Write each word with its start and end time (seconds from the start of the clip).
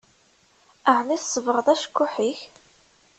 Aɛni 0.89 1.17
tsebɣeḍ 1.21 1.67
acekkuḥ-ik? 1.73 2.39